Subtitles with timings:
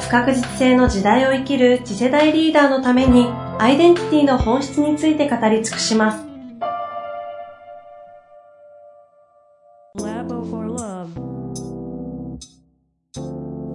[0.00, 3.26] 不確実性の時代を生きる次世代リーダーのために
[3.58, 6.24] アイデンティティの本質について語り尽くします。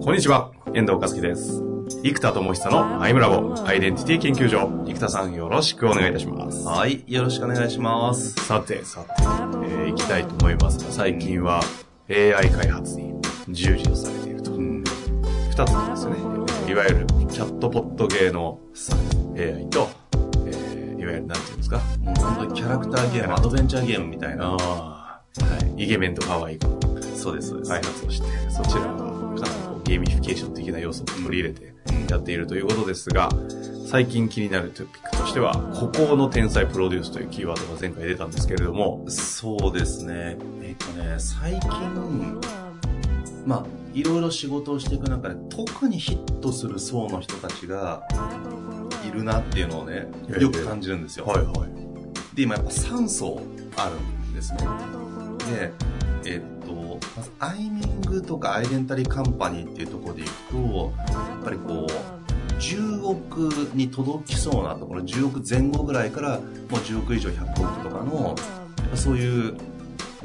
[0.04, 1.62] こんにちは、遠藤和樹です。
[2.02, 4.68] 生田智久のアイムラボアイデンティティ研究所。
[4.86, 6.66] 生田さんよろしくお願いいたします。
[6.66, 8.32] はい、よろしくお願いします。
[8.34, 11.62] さて、さて、えー、行きたいと思いますが、最近は
[12.10, 13.14] AI 開発に
[13.48, 14.23] 従事をされて
[15.54, 15.66] いると。
[15.66, 16.72] 二、つなんですよね。
[16.72, 18.58] いわゆるチャットポット系の
[19.36, 19.88] AI と、
[20.46, 21.80] えー、いわゆるなんていうんですか？
[22.04, 24.50] 本当にキャラクターゲーム、アドベンチャーゲームみたいな。
[24.50, 25.20] は
[25.76, 25.84] い。
[25.84, 26.66] イケメンと可愛い子。
[27.16, 27.70] そうです、そうです。
[27.70, 31.74] 開発をして、そちらはかなりこうゲーミフィケーション的な要素を取り入れて
[32.10, 33.28] やっているということですが、
[33.86, 39.04] 最近気になるトピックとしては、孤高の天才プロデュースというキーワードが前回出たんですけれども。
[39.08, 40.36] そうですね。
[40.62, 41.70] えっとね、最近、
[43.46, 48.02] まあ、いろいろ仕事をしていく中で、特にヒットする層の人たちが
[49.06, 50.08] いるなっていうのをね、
[50.40, 51.26] よく感じるんですよ。
[51.26, 52.36] はいはい。
[52.36, 53.40] で、今やっぱ3層
[53.76, 53.96] ある
[54.30, 54.58] んですね。
[55.50, 55.72] で、
[56.26, 56.54] えっ
[57.16, 63.38] まずアイミングとかアイデンタリーカンパニーっていうところでいくとやっぱりこう10億
[63.74, 68.34] に届きそうなところ10億前後ぐらいからもう10億以上100億とかの
[68.94, 69.56] そういう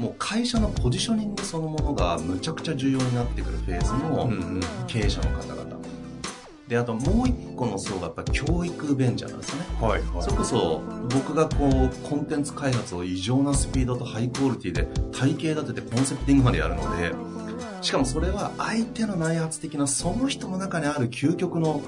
[0.00, 4.30] もう会社のポジショニングそのものがむちゃくちゃ重要になってくるフェーズの
[4.86, 5.76] 経営者の方々。
[6.68, 10.80] であともう一個の層がやっぱ教育ベンチャーなんですね、はいはい、それこそ
[11.12, 17.12] 僕がこうコンテンツ開発を異常なスピードとハイクオリティで体系立ててコンセプティングまでやるので
[17.82, 21.82] しかもそれは相手の内発的なその人の中にある究極の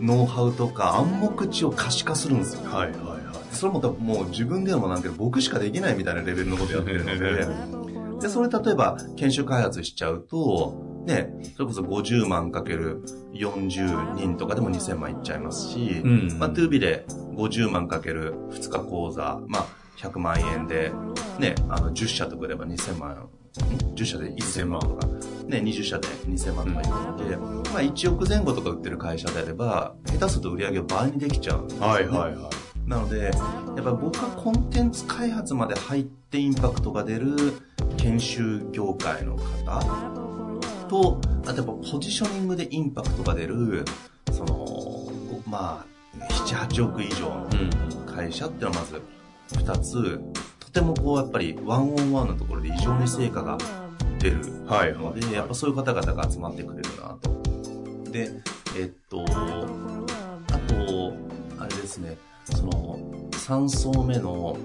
[0.00, 3.23] ノウハウとか暗黙知を可視化するんですよ、はいはいはい、
[3.54, 7.84] それも多分もう自分でもなんけど僕しかできないみたいなレベルのことやってるので。
[8.20, 13.02] でそれ例えば研修開発しちゃうとね、それこそ50万かける
[13.34, 17.04] 40人とかでも2000万いっちゃいますし、うん、まあ、2B で
[17.34, 19.66] 50万かける2日講座、まあ、
[19.98, 20.92] 100万円で、
[21.38, 23.28] ね、あの、10社とかれば2000万、
[23.94, 25.06] 10社で1000万とか、
[25.46, 32.63] ね、20社で2000万とかいくので、まあ、1億前後とか売ってる会社であれば、下手すると売り上げを倍にできちゃうね、はいはいはい。
[32.86, 33.32] なので、やっ
[33.82, 37.34] ぱ僕はコンテンツ開発まで入ってインパクトが出る
[37.96, 39.80] 研修業界の方。
[40.88, 43.84] と、あとやっぱポジショニングでインパクトが出る、
[44.32, 45.10] その、
[45.46, 45.84] ま
[46.18, 47.48] あ、7、8億以上の
[48.06, 49.02] 会社っていうのはまず
[49.64, 50.20] 2つ、
[50.60, 53.58] とてもこうやっぱりワンオンワンのところで異常に成果が
[54.18, 58.10] 出るので、はい、やっぱそういう方々が集まってくれるなと。
[58.10, 58.30] で、
[58.76, 61.14] えっと、あと、
[61.58, 62.98] あれですね、その、
[63.32, 64.56] 3層目の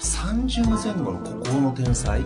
[0.00, 2.22] 30前後の孤高の天才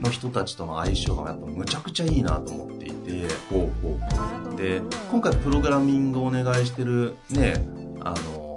[0.00, 3.28] の人たちとの相性がやっぱむちゃくちゃいいなと思っていて。
[3.50, 3.98] ほうほ
[4.52, 4.56] う。
[4.56, 7.54] で今回プログラミングをお願いしてるね
[8.00, 8.54] あの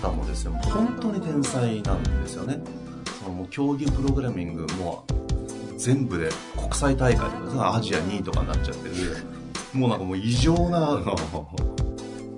[0.00, 2.60] 方もですね本当に天才なんですよね。
[3.20, 5.04] そのもう競技プログラミングも
[5.76, 8.94] 全部で国際大会とかアジア2位とかになっちゃってる。
[9.72, 10.98] もうなんかもう異常な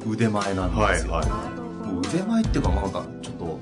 [0.06, 1.55] 腕前なんですよ、はいはい、
[1.86, 3.60] もう腕前っていうかなんかちょっと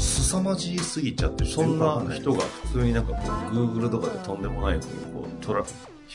[0.00, 3.18] 凄まじすぎちゃってそんな人が普通になんかこ
[3.52, 5.68] う Google とかでとんでもないこうトラ引っ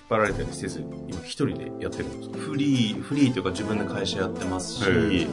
[0.10, 5.28] 張られたりせず今一人でやってるんですかフリーフリーというか自分で会社やってますし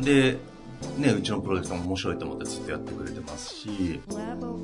[0.00, 0.38] で
[0.98, 4.00] ね、うちのプロジェクトも面白いと思ってずっとやってくれてますし、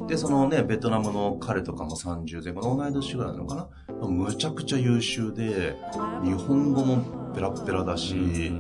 [0.09, 3.55] で、そのね、ベトナムの彼とかも30前後の同い年ぐらいなのか
[3.89, 4.07] な？
[4.07, 5.75] むちゃくちゃ優秀で、
[6.23, 8.53] 日本語もペラペラだし、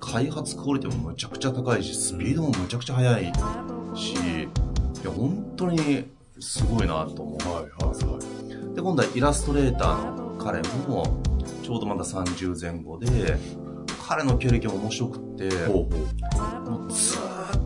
[0.00, 3.32] 開発クオリティもむちゃくちゃ高いし、スピードもむちゃくちゃ速い
[3.94, 4.14] し、い
[5.04, 6.04] や、本当に
[6.40, 7.38] すごいなと思う。
[7.48, 8.74] はいはい。
[8.74, 11.20] で、今度はイラストレーターの彼も、
[11.62, 13.36] ちょうどまだ30前後で、
[14.06, 15.88] 彼の経歴も面白くって、も
[16.86, 17.20] うずっ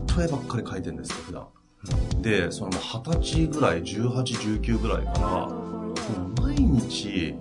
[0.07, 1.47] と絵ばっかり描いてるんですよ、普段。
[2.21, 7.35] で、そのもう20歳ぐらい、18、19ぐらいから、毎日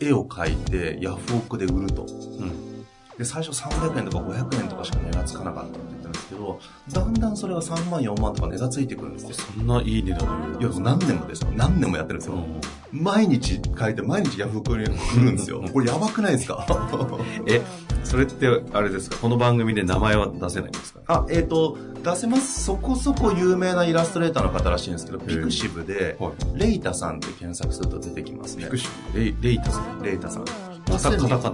[0.00, 2.02] 絵を描いてヤフオクで売ると。
[2.02, 2.77] うん
[3.18, 6.60] で、最初300円とか500円とかしか値がつかなかったって言ったんですけど、
[6.92, 9.30] だんだんそれが3万、4万とか値がついてくるんですよ。
[9.56, 11.50] そんないい値段いや、何年もですよ。
[11.56, 12.38] 何年もやってるんですよ。
[12.92, 15.62] 毎日書いて、毎日ヤフオクに来るんですよ。
[15.72, 16.64] これやばくないですか？
[17.46, 17.60] え、
[18.04, 19.16] それって、あれですか？
[19.16, 21.00] この番組で名前は出せないんですか？
[21.08, 22.62] あ、えっ、と、出せます。
[22.64, 28.64] そこそこ有名なイラストレーターの方らしいんですけど、ピクシブで、はいレイタさんって検索すると出てきますね。
[28.64, 29.18] ピクシブ？
[29.18, 30.02] レイ、レイタさん。
[30.02, 30.44] レイタさん。
[30.44, 31.52] カタカナ。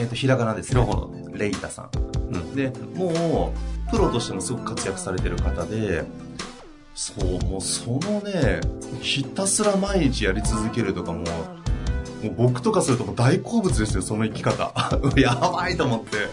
[0.00, 0.86] えっ、と、ひらがなですね。
[1.34, 1.90] レイタさん。
[2.34, 3.52] うんで、も
[3.86, 6.04] う、プロとしてもすごく活躍されてる方で、
[6.94, 8.60] そう、もうそのね、
[9.00, 14.72] ひたすら毎日やり続けるとかも、もう僕とかするともう大好物ですよ、その生き方。
[15.16, 16.28] やばいと思って。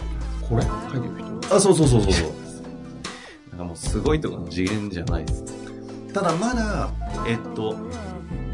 [0.48, 0.62] これ？
[0.62, 0.68] 書
[0.98, 1.56] いてる人？
[1.56, 2.30] あ、そうそうそうそうそう。
[3.50, 5.48] なんかもうすごいとかの次元じゃないですね。
[6.14, 6.90] ただまだ、
[7.26, 7.76] えっと、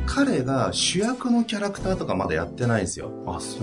[0.06, 3.10] 彼が主役のキャラクターとかまだやってないんですよ。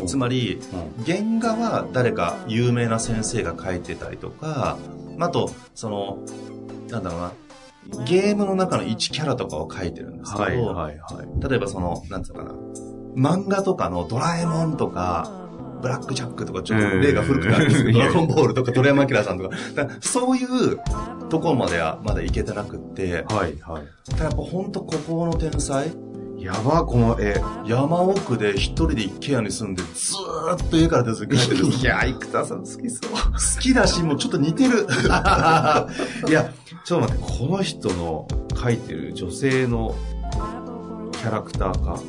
[0.05, 4.77] つまり、うん原画は誰か有名な先生が描いてたりとか、
[5.19, 6.19] あと、その、
[6.89, 7.33] なんだろうな、
[8.05, 11.49] ゲームの中の一キャラとかを描いてるんですけど、はいはいはい。
[11.49, 12.55] 例えばその、なんつうのかな、
[13.15, 15.31] 漫画とかのドラえもんとか、
[15.81, 19.55] ブラックジャックとか、ちょっと例が古くなるんですけど、うんドラゴンボールとか鳥山明さんとか、
[19.99, 20.79] そういう
[21.29, 23.83] ところまではまだいけてなくって、はいはい。
[24.09, 25.91] ただやっぱ本当ここの天才、
[26.41, 27.39] やば、この絵。
[27.67, 31.65] 山奥で一人で一軒家に住んで、ずーっと家から出ずに帰ってる。
[31.69, 33.11] いや、生田さん好きそう。
[33.11, 34.87] 好きだし、もうちょっと似てる。
[36.27, 36.51] いや、
[36.83, 39.93] ちょっと待って、この人の描いてる女性の
[41.11, 41.99] キャラクターか。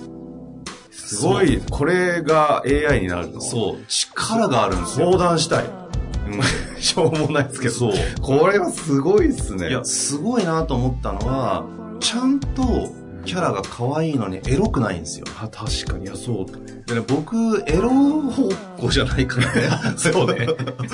[0.90, 5.12] すごい、これが AI になるのそう、力があるんですよ。
[5.12, 5.64] 相談したい。
[5.64, 6.40] うん
[6.80, 7.74] しょうもないですけど。
[7.74, 7.92] そう。
[8.22, 9.68] これはすごいっすね。
[9.68, 11.66] いや、すごいなと思ったのは、
[12.00, 15.26] ちゃんとキャラが可愛いのにエロくないんですよ。
[15.40, 16.82] あ確かに、いや、そうだね。
[16.86, 18.48] でね、僕、エロ方
[18.78, 19.68] 向じゃないからね。
[19.96, 20.46] そうね。
[20.46, 20.86] 確か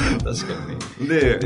[1.00, 1.38] にね。
[1.38, 1.40] で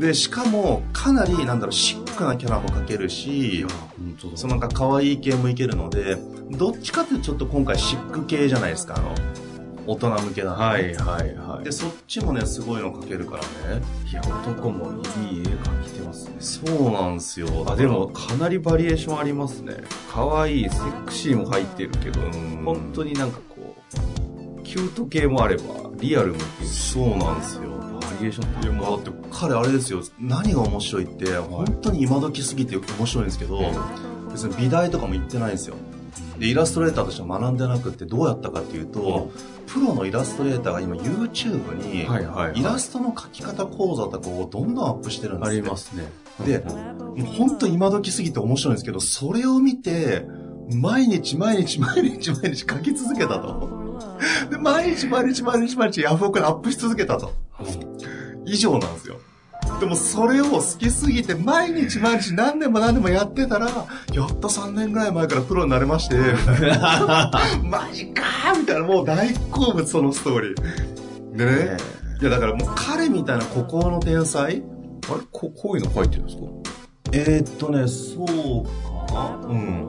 [0.00, 3.66] で、しかも、かなり、なんだろう、シックなキャラも描けるし。
[4.34, 6.16] そのなんか可愛い系もいけるので、
[6.50, 9.14] どっちかっていうとちょっと今回シック系じゃないですか、あの、
[9.86, 11.64] 大人向けなのではいはいはい。
[11.64, 13.82] で、そっちもね、すごいの描けるからね。
[14.10, 14.92] いや、男も
[15.30, 16.36] いい絵描いてますね。
[16.38, 17.48] そうなんですよ。
[17.68, 19.74] あ、でも、かなりバリエーションありますね。
[20.12, 23.76] 可愛いセクシーも入ってるけど、うん本当になんかこ
[24.58, 25.62] う、キュート系もあれば、
[25.98, 27.70] リアルもいけるしそうなんですよ。
[27.70, 33.60] バリエーションいや、もうだって彼あれですよ、何が面白いって、本当に今時すぎて面白いんですけど、
[34.30, 35.76] 別に美大とかも行ってないんですよ。
[36.40, 39.30] で、イラストレーターとして学んでなくってどうやったかっていうと、
[39.66, 42.04] プロのイラストレーターが今 YouTube に、
[42.58, 45.60] イラストの描き方講座とかをどんどんアップしてるんですあよ。
[45.62, 46.04] りますね。
[46.44, 50.26] でもう本当今時すぎて面白いんですけど、それを見て、
[50.72, 53.98] 毎日毎日毎日毎日描き続けたと。
[54.50, 57.32] で、毎日毎日毎日毎日ヤフオクにアップし続けたと。
[58.46, 59.16] 以上なんですよ。
[59.80, 63.72] でもそれを好きすぎて毎日毎日何年も何年もやってたら、や
[64.26, 67.30] っと3年ぐらい前からプロになれまして、みたいな
[67.64, 71.36] マジかーみたいな、もう大好物そのストーリー。
[71.36, 71.76] でね、
[72.20, 74.62] いやだからもう彼みたいな孤高の天才？
[75.08, 75.20] あれ？
[75.32, 76.42] ここういうの書いてるんですか？
[77.12, 78.66] えー、っとね、そう
[79.10, 79.14] か。
[79.14, 79.88] なうん。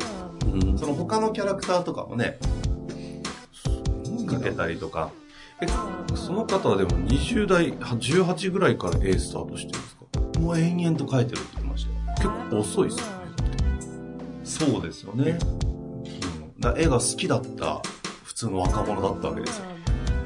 [0.54, 0.78] うん。
[0.78, 2.40] その他のキャラクターとかもね、
[4.26, 5.12] かけたりとか。
[5.62, 5.68] え、
[6.16, 10.40] その方はでも20代、18ぐらいから A スタートしてるんですか？
[10.40, 11.98] もう延々と描いてるって言ってましたよ。
[12.16, 13.12] 結構遅いっすよね。
[14.44, 15.38] そうですよね。
[15.42, 15.62] うん
[16.60, 17.82] だ絵が好きだった
[18.24, 19.66] 普通の若者だったわけですよ。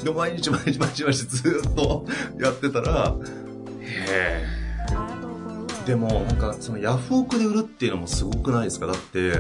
[0.04, 2.06] で、毎日毎日毎日毎日ずーっと
[2.44, 3.16] やってたら、
[3.80, 4.46] へ
[5.86, 8.88] でもなんかそのヤフオクで売るっていうのもすごくないですか？
[8.88, 9.36] だって、いや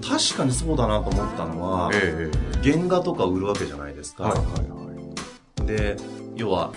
[0.00, 2.30] 確かにそうだなと思ったのは、え
[2.62, 4.24] 原画とか売るわけじゃないですか。
[4.24, 4.79] はいはいはい。
[5.76, 5.96] で、
[6.36, 6.72] 要は、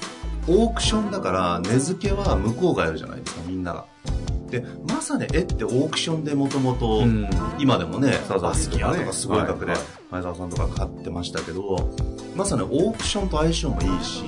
[0.48, 3.86] オークションだから、値付けは向こうがやるじゃないですか、みんなが。
[4.50, 9.74] で、まさに絵ってオークションでもともと、うん今でもね、バスキアとかすごい額で
[10.12, 11.96] 前澤さんとか買ってましたけど、
[12.36, 14.24] まさにオークションと相性もいいし、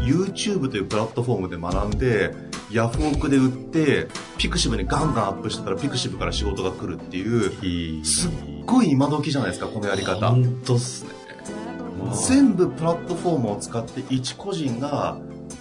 [0.00, 2.34] YouTube というプラットフォームで学んで、
[2.70, 8.04] ヤフオクで売って、ピクシブにガンガンアップしてたらピクシブから仕事が来るっていう。
[8.04, 8.30] すっ
[8.64, 10.30] ごい今時じゃないですか、このやり方。
[10.30, 11.19] 本当っすね。
[12.26, 15.18] 全部プラットフォームを使って一個人が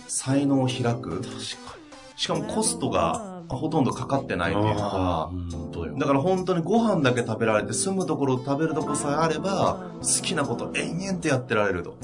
[0.07, 1.21] 才能を開く。
[1.21, 1.33] 確
[1.65, 1.79] か
[2.15, 5.95] しかもコストがほとんどかかってないというか、本当よ。
[5.97, 11.97] だから本当にご飯だけ食べられて住むところ食べるところさえあれば好きなこと延々とやってられると。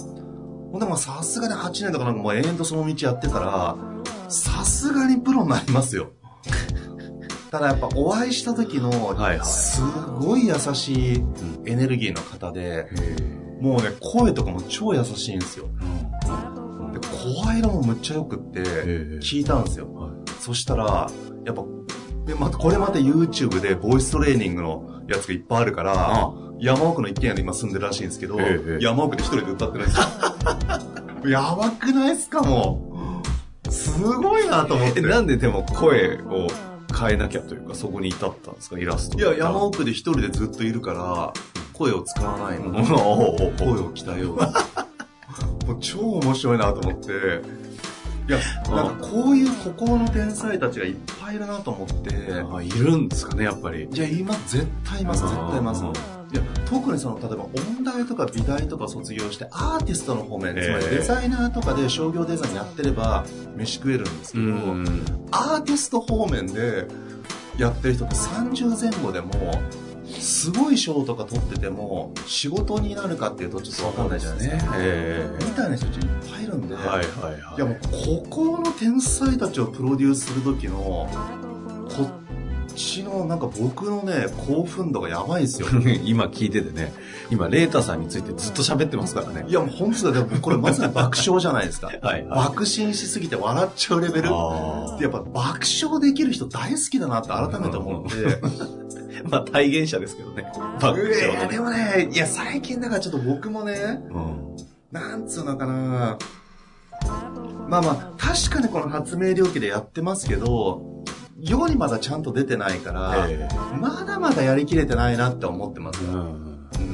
[0.72, 3.76] ほんでもさすがに8年とかなんかもう延々とその道やってたら、
[4.30, 6.12] さすがにプロになりますよ。
[7.52, 9.82] ただやっぱお会いした時のはいはいす
[10.20, 11.24] ごい優しい
[11.66, 12.88] エネルギーの方で、
[13.62, 15.68] もうね、声とかも超優しいんですよ。
[16.94, 17.00] で、
[17.44, 19.94] 声色もむっちゃ良くって、え聞いたんですよ。
[19.94, 21.10] はいそしたら、
[21.44, 21.64] やっぱ、
[22.28, 30.06] で、また、これまた YouTube でボイストレーニングのやつがいっぱいあるから、山奥の一軒家に今住んでるらしいんですけど、ええ山奥で一人で歌ってるんですよ。
[31.28, 33.24] やばくないっすかも
[33.68, 33.72] う。
[33.72, 35.00] すごいなと思って。
[35.00, 36.48] え、なんででも声を
[36.96, 41.34] 変えなきゃというか、そこに至ったんですかイラストいや、山奥で一人でずっといるから、
[41.78, 42.70] 声を使わないの。
[42.70, 44.38] おー声を鍛えよう。
[45.68, 47.12] もう超面白いなと思って。
[48.28, 48.40] いや、
[48.70, 52.44] なんかこういう孤高の天才たちがいっぱいいるなと思って。
[52.52, 53.88] あいるんですかね、やっぱり。
[53.92, 55.84] いや、今、絶対います、絶対います。
[55.84, 55.92] あ
[56.34, 64.44] いや、特にその、例えば音大とか美大とか卒業して、アーティストの方面、ええつまりデザイナーとかで商業デザインやってれば、飯食えるんですけど、
[65.32, 66.88] アーティスト方面で
[67.58, 69.32] やってる人って30前後でも、
[70.20, 74.74] すごい賞とか取ってても、仕事になるかっていうとちょっとわかんないじゃないですか。
[74.78, 77.56] えみたいな人たちいっぱいいるんで、はいはいはい。
[77.58, 81.10] いやもう、ここの天才たちをプロデュースする時の、
[81.96, 82.26] こっ
[82.76, 85.68] ちのなんか僕のね、興奮度がやばいですよ。
[86.04, 86.94] 今聞いててね、
[87.32, 89.46] 今、レータさんについてずっと喋ってますからね。
[89.48, 91.88] いやもう本当だ、これまさに爆笑じゃないですか。
[91.92, 92.26] はいはい。
[92.30, 94.30] 爆心しすぎて笑っちゃうレベル。
[94.32, 98.10] あやっぱ爆笑できる人大好きだなって改めて思って。
[98.10, 98.86] ー
[99.30, 100.52] まあ、体現者ですけどね。
[100.82, 104.56] 爆笑いやのでもね、いや最近だからちょっと僕もね、うん
[104.92, 106.18] なんつうのかな
[107.68, 111.04] まあまあ、確かにこの発明領域でやってますけど、
[111.40, 113.48] 世にまだちゃんと出てないから、え
[113.80, 116.14] まだまだやりきれてないなって思ってますえよ。
[116.14, 116.24] う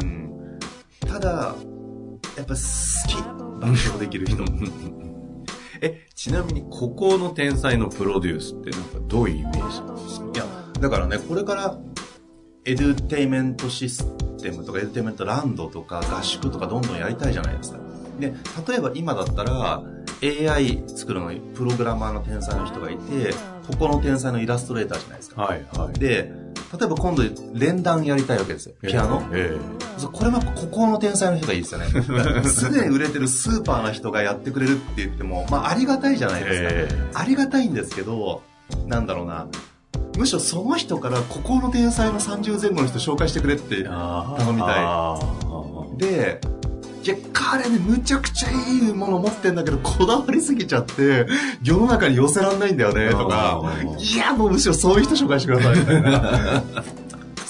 [0.03, 0.59] ん。
[1.07, 1.29] ただ、
[2.37, 3.15] やっぱ好き。
[3.59, 4.43] 爆笑できる人。
[5.81, 10.25] え、ちなみに、孤高の天才のプロデュースってなんかどういうイメージなんですか？
[10.33, 10.45] いや、
[10.79, 11.77] だからね、これから、
[12.63, 14.05] エデュテイメントシス
[14.37, 17.79] テムとか、エデュテイメントランドとか、合宿とかどんどんやりたいじゃないですか。
[18.19, 18.33] で、
[18.67, 19.83] 例えば今だったら、
[20.21, 23.33] AI 作るのにプログラマーの天才の人がいて、
[23.67, 25.41] ここの天才のイラストレーターじゃないですか。
[25.41, 25.99] はいはい。
[25.99, 26.31] で、
[26.79, 28.75] 例えば今度連弾やりたいわけですよ。
[28.79, 29.27] ピアノ。
[29.33, 29.57] え
[29.97, 31.87] そうこれはここの天才の人がいいですよね。
[32.45, 36.97] すでに売れてるスーパーな人がやってくれるって言っても、まあありがたいじゃないえですか。
[36.99, 38.43] えありがたいんですけど、
[38.85, 39.47] なんだろうな。
[40.17, 43.83] むしろその人から、ここの天才の30前後の人紹介してくれって。
[43.83, 45.17] 頼みた
[45.95, 46.41] いで、
[47.03, 51.25] いや、彼ね、むちゃくちゃいいもの持ってんだけど、こだわりすぎちゃって、
[51.63, 53.61] 世の中に寄せらんないんだよね、とか
[53.97, 56.63] いや、もうむしろそういう人紹介してください、みたいな。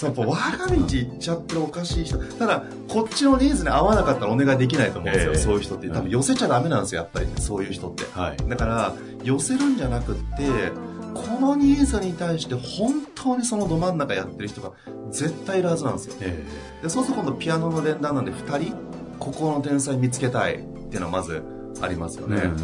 [0.01, 2.17] そうやっぱ我が道行っちゃってるおかしい人。
[2.17, 5.89] ただ、こっちのニーズに合わなかったらお願いできないと思うんですよ、ええそういう人って。
[5.89, 8.05] 多分寄せちゃダメなんですよ、やっぱり、そういう人って。
[8.17, 8.49] はい。
[8.49, 10.71] だから、寄せるんじゃなくって、
[11.13, 14.71] このニーズに対して本当にそのど真ん中やってる人が
[15.11, 16.15] 絶対いるはずなんですよ。
[16.21, 16.43] え
[16.83, 18.75] でそうすると今度ピアノの連弾なんで2人、
[19.19, 20.57] ここの天才見つけたいっ
[20.89, 21.43] ていうのはまず
[21.81, 22.41] ありますよね。
[22.43, 22.57] えうん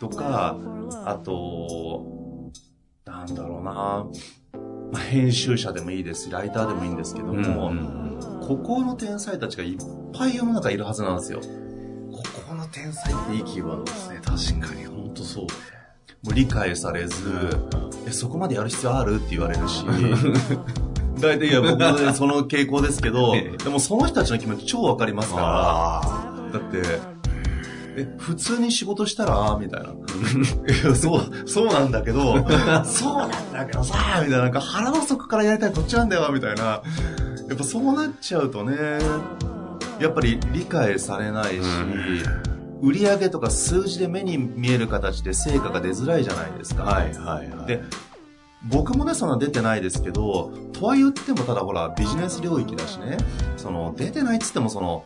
[0.00, 0.56] とか、
[1.04, 2.50] あと、
[3.04, 4.08] なんだろうな、ま
[4.94, 9.76] あ編集者でもいいですし、ライターでもいいんですけども、うんここの天才たちがいっ
[10.12, 11.40] ぱい世の中いるはずなんですよ。
[12.12, 14.20] ここの天才っていいキーワードですね。
[14.24, 15.50] 確かに、本当そうね。
[16.22, 17.14] もう理解されず、
[18.06, 19.16] え、そこまでやる必要ある？
[19.16, 19.84] って言われるし、
[21.20, 23.56] 大体いや僕ねその傾向ですけど、ええ。
[23.56, 26.00] でもその人たちの気持ち超わかりますあ
[26.52, 26.82] から、だって、
[27.96, 29.58] え、普通に仕事したら？
[29.60, 29.88] みたいな。
[29.90, 32.34] いや、そう、そうなんだけど、
[32.86, 36.62] そうなんだけどさ、みたいな、なんか腹の底からやりたいこっちなんだよ、みたいな。
[36.64, 36.82] や
[37.54, 38.76] っぱそうなっちゃうとね、
[39.98, 41.60] やっぱり理解されないし、
[42.82, 46.82] 売り上げとか数字で目に見える形で成果が出づらいじゃないですか。
[46.82, 47.66] はいはいはい。
[47.66, 47.82] で、
[48.64, 53.16] 僕もね、そんな出てないですけど、とは言ってもただほら、ビジネス領域だしね、
[53.56, 55.04] その、出てないっつってもその、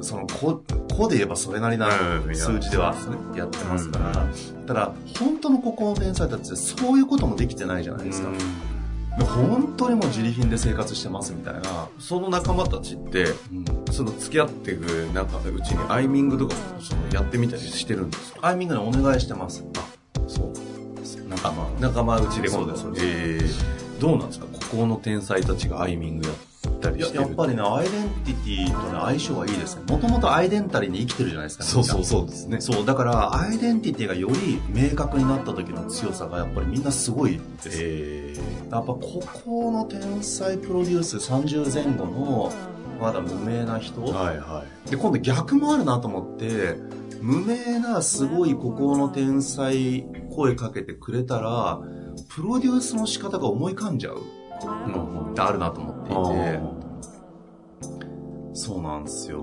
[0.00, 0.62] うその、こ
[1.08, 2.94] で言えばそれなりなうん数字では
[3.34, 4.26] やってますから、
[4.66, 8.28] ただ、本当のここの天才たちってそういうこともできてないじゃないですか。
[9.18, 11.88] で本当にもう自利品で生活してますみたいな。
[11.98, 13.64] その仲間たちって、うん。
[13.92, 18.40] その付き合っていく中でうちにアイミングとかもそのやってみたりしてるんですか？
[18.42, 19.64] タイミングでお願いしてます。
[20.26, 20.52] そう。
[21.28, 21.68] 仲間。
[21.80, 24.46] 仲間内でそうですそうですえーどうなんですか？
[24.46, 26.36] ここの天才たちがアイミングやっ
[26.78, 29.82] たりしてるやっぱりね、アイデンティティとね、相性はいいですね。
[29.88, 31.64] もともとアイデンタリーに生きてるじゃないですか。
[31.64, 37.78] そうそうそうですねなそう、だから、アイデンティティがより明確になった時の強さが、やっぱりみんなすごいです。
[37.80, 38.34] え
[38.70, 42.52] やっぱ、ここの天才プロデュース30前後の、
[43.00, 44.00] まだ無名な人。
[44.00, 46.76] ー、はいはいで、今度逆もあるなと思って、
[47.20, 51.80] 無名なすごい孤高の天才声かけてくれたら、
[52.28, 54.22] プロデュースの仕方が思い浮かんじゃう
[54.66, 59.42] うんってあるなと思っていあてー、そうなんですよ。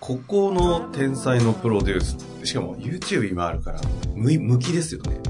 [0.00, 3.80] ここの天才のプロデュースしかも YouTube 今あるから
[4.14, 5.20] 無向きですよね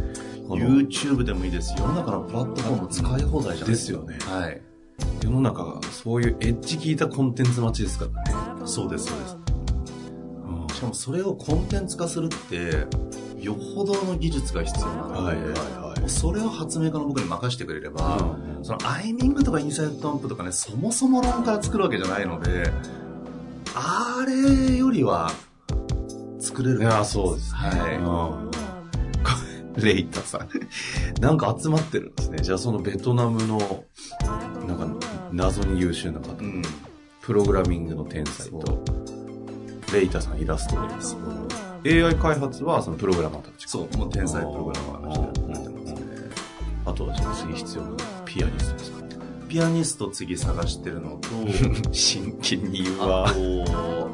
[0.47, 1.75] YouTube でもいいです。
[1.77, 4.63] 世の中のプラットフォーム使い放題じゃないですよねはい。
[5.23, 8.67] 世の中がそういうエッジ効いたコンテンツ待ちですからね。
[8.67, 9.37] そうです、そうです。
[10.79, 12.87] しかもそれをコンテンツ化するって、
[13.43, 22.71] よほどの技術が必要なので、はいはいはいそれを発明家の僕に任せてくれれば、うんそのアイミングとかインサイドアンプとかね、そもそも論から作るわけじゃないので、
[23.75, 25.31] あれよりは
[26.41, 27.59] 作れるいや、そうですね。
[27.59, 27.97] はい。
[27.97, 29.83] うん。
[29.83, 30.49] レイタさん。
[31.21, 32.39] なんか集まってるんですね。
[32.43, 33.85] じゃあそのベトナムの、
[34.67, 36.63] なんか謎に優秀な方、うん。
[37.21, 38.83] プログラミングの天才そと、
[39.93, 40.77] レイタさんイラスト
[41.83, 43.71] レー AI 開発はそのプログラマーたちか。
[43.71, 46.01] そう、もう天才プログラマーの人やってますね。
[46.87, 47.89] あとはじゃあ次必要な。
[47.91, 48.99] のはピアニストですか？
[49.49, 51.29] ピアニスト次探してるのと、
[51.93, 53.33] 真剣に言うあわ。
[53.33, 54.11] と、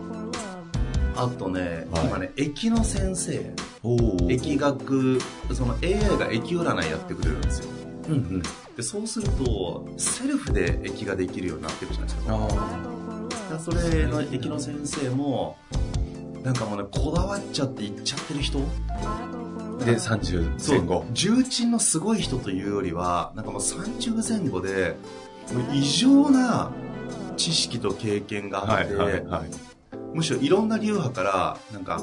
[1.16, 3.52] あとね、はい今ね、駅の先生、
[3.82, 5.18] 疫学、
[5.52, 7.66] その AI が駅占いやってくれるんですよ。
[8.08, 8.42] うんうん。
[8.76, 12.34] で、そうすると、セルフで駅ができるようになってるじゃないですか。
[12.34, 15.56] あだからそれの駅の先生も、
[16.44, 18.58] なんかもうね、こだわっちゃって行っちゃってる人
[18.90, 19.23] あ。
[19.84, 21.04] で、30前後。
[21.12, 24.96] 重鎮のすごい人というよりは、なんかもう30前後で、
[25.72, 26.72] 異常な
[27.36, 29.50] 知識と経験があって、はい。
[30.14, 32.02] むしろいろんな流派から、なんか、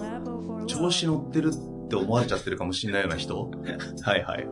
[0.67, 1.51] 調子乗ってる
[1.97, 3.35] って思われちゃってるかもしれないような人？
[4.01, 4.47] はいはい。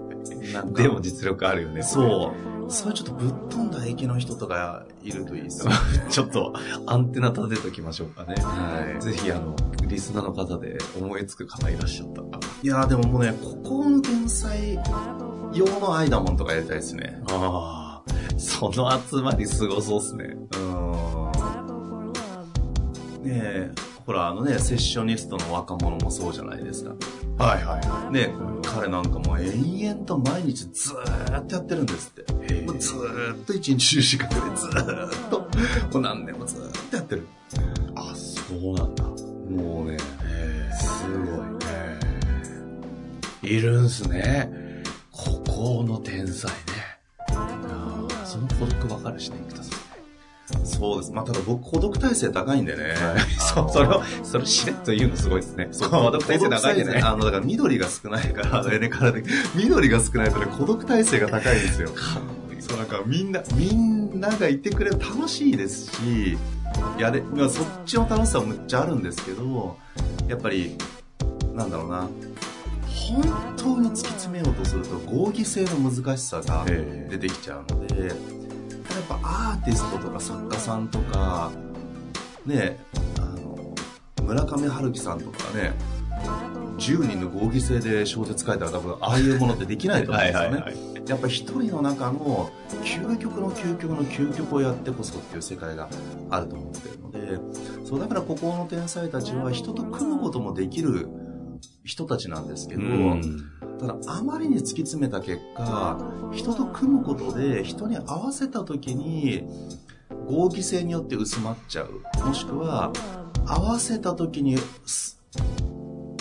[0.75, 1.81] でも実力あるよね。
[1.81, 2.33] そ
[2.67, 2.71] う。
[2.71, 5.77] そういうちょっとぶっ飛んだ駅の人とかいるといいですよね。
[6.09, 6.53] ちょっと
[6.85, 8.35] アンテナ立てときましょうかね。
[8.43, 9.55] はいぜひあの、
[9.87, 12.27] リスナーの方で思いつく方いらっしゃったら。
[12.61, 14.75] いやーでももうね、ここの天才
[15.53, 17.21] 用のアイダモンとかやりたいですね。
[17.29, 20.25] ああ、その集まりすごそうっすね。
[20.25, 21.29] うーん。
[23.23, 23.71] ねえ、
[24.05, 26.93] ほらあのね、セッショニストの若者もそうじゃないですか。
[27.39, 32.33] はいはいはね、彼なんかもう延々と毎日ずーっとやってるんですって。
[32.63, 35.47] もうずーっと一日中資格でずーっと、も
[35.93, 37.25] う何年もずーっとやってる。
[37.95, 39.05] あ、そうなんだ。
[39.05, 39.97] もうね、
[40.77, 41.49] すごい。
[43.41, 44.83] いるんすね。
[45.11, 46.57] ここの天才ね。
[48.25, 49.68] その孤独わかるしね、生田さん。
[50.79, 51.11] そうです。
[51.11, 52.95] まあ、ただ僕孤独耐性高いんでね。
[53.37, 55.67] そう、それを、それしれっと言うのすごいですね。
[55.71, 57.01] そう、 孤独体制長いんでね。
[57.03, 59.23] あの、だから緑が少ないから、ね、体で、
[59.55, 61.89] 緑が少ないとね、孤独耐性が高いんですよ。
[62.59, 66.37] そう、なんかみんな、みんながいてくれる楽しいですし、
[66.97, 69.77] やれ、まあ、そっちの楽しさもむっちゃあるんですけど、
[70.27, 70.77] やっぱり、
[71.55, 72.07] なんだろうな、
[72.85, 73.21] 本
[73.57, 78.13] 当に突き詰めようとすると合議性の難しさが出てきちゃうので、
[78.95, 81.51] やっぱアーティストとか作家さんとか、
[82.45, 82.79] ね、
[83.17, 83.75] あの、
[84.23, 85.73] 村上春樹さんとかね、
[86.77, 90.89] 10人の合議制で小説書いたら多分ああいうものってできないと思うんですよね。
[91.07, 92.51] やっぱ一人の中の
[92.83, 95.89] 究極の究極の究極をやってこそっていう世界が
[96.29, 101.09] あると思ってるので、そうだからここの天才たちは人と組むこともできる
[101.83, 102.81] 人たちなんですけど、
[103.79, 105.97] ただあまりに突き詰めた結果、
[106.31, 109.43] 人と組むことで人に合わせた時に
[110.27, 112.01] 合議性によって薄まっちゃう。
[112.25, 112.91] もしくは
[113.45, 115.19] 合わせた時にす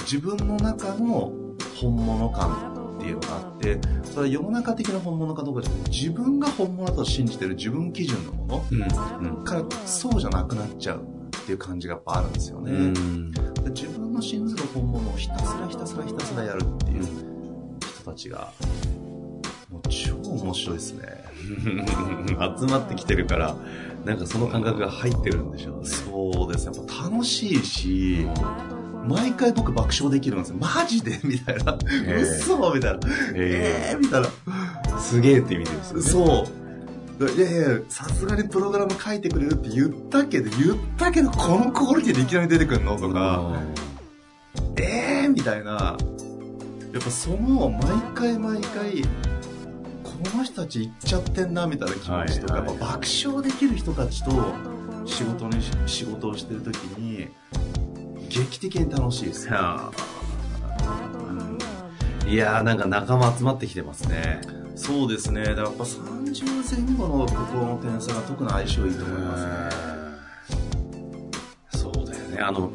[0.02, 1.32] 自分の中の
[1.76, 8.82] 本物感っていうのがあって、それは世の中的な本物かどうかじゃなくて、自分が本物だと信じてる自分基準のもうん。
[8.82, 9.38] うん。
[9.38, 12.72] のからそうじゃなくなっちゃうっていう感じがやっぱあるんですよね。
[12.72, 13.32] うん。
[13.32, 13.40] で
[13.70, 17.27] 自分の信ずる本物をひたすらひたすらひたすらやるっていう人
[18.10, 18.52] たちが、
[19.70, 21.02] もう超面白いですね。
[22.58, 23.54] 集まってきてるから、
[24.04, 25.86] なんかその感覚が入ってるんでしょうね。
[25.88, 26.76] そうですね。
[26.76, 28.26] やっぱ楽しいし、
[29.06, 30.56] 毎回僕爆笑できるんですよ。
[30.60, 31.18] マジで？
[31.24, 31.78] みたいな。
[32.20, 32.74] 嘘？
[32.74, 32.98] みたいな。
[33.34, 34.28] ええーみたいな。
[34.28, 36.02] ー、すげえって意味ですよね。
[36.02, 36.58] そう。
[37.20, 42.96] いやいや、さすがにプログラム書いてくれるって言ったけど、言ったけど、このクオリティでいきなり出てくるの？
[42.96, 43.54] とか、
[44.76, 45.96] えーみたいな。
[46.92, 47.80] やっぱその、毎
[48.14, 54.30] 回毎回、この人たち行っちゃってんな、みたいな気持ちとか、はいはい爆笑できる人たちと
[55.04, 57.28] 仕事にし、仕事をしてるときに、
[58.28, 59.48] 劇的に楽しいです。
[59.48, 59.92] はあ
[62.24, 64.40] うんいやーなんか仲間集まってきてますね。
[64.74, 65.44] そうですね。
[65.44, 69.50] だからやっぱ30前後のここの天才が特に相性いいと思いますね。
[71.70, 72.38] そうだよね。
[72.40, 72.70] あの、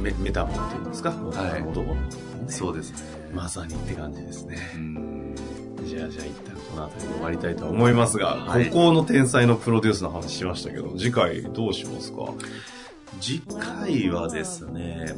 [0.00, 1.10] メメタボっていうんですか？
[1.10, 2.00] はい男の子、
[2.46, 2.52] ね。
[2.52, 2.96] そうですね。
[3.34, 4.58] まさにって感じですね。
[4.74, 5.34] うん
[5.84, 12.32] じゃあじゃあ一旦この辺りで終わりたいと思いますが、はいここの天才のプロデュースの話しましたけど、次回どうしますか？
[13.20, 15.12] 次回はですね、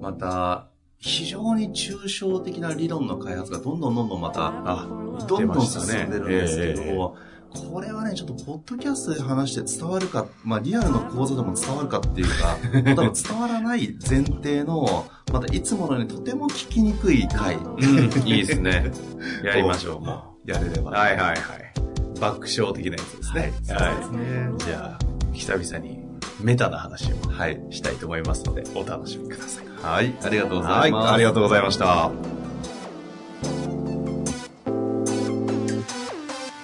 [0.00, 0.66] また、
[0.98, 4.86] 非常に抽象的な理論の開発がどんどんどんどんまた、あ、
[5.26, 12.56] どんどん進んでるんですけど、ええこれはね、ちょっとポッドキャストで話して伝わるか、まあリアルの講座でも伝わるかっていうか、
[12.94, 17.56] 多分伝わらない前提の、またいつものようにとても聞きにくい回。
[17.56, 18.92] うん、いいですね。
[19.44, 20.90] やりましょう、もやれれば。
[20.90, 20.94] う。
[20.94, 21.38] はいはいはい。
[22.20, 23.40] 爆笑的なやつですね。
[23.40, 26.00] はいそうですねじゃあ、久々に
[26.40, 27.60] メタな話をはい。
[27.70, 29.64] したいと思いますので、お楽しみください。
[29.82, 30.14] はい。
[30.22, 31.12] ありがとうござはいい、ます。
[31.12, 32.39] ありがとうございました。